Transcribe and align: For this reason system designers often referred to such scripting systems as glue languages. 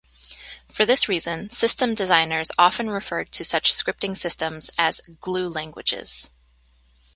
For 0.67 0.83
this 0.83 1.07
reason 1.07 1.51
system 1.51 1.93
designers 1.93 2.49
often 2.57 2.89
referred 2.89 3.31
to 3.33 3.45
such 3.45 3.71
scripting 3.71 4.17
systems 4.17 4.71
as 4.75 4.99
glue 5.19 5.47
languages. 5.47 6.31